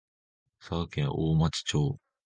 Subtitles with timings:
[0.59, 1.99] 佐賀県大町町